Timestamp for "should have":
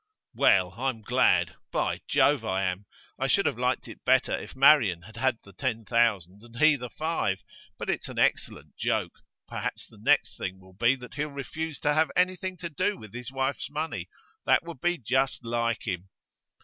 3.27-3.59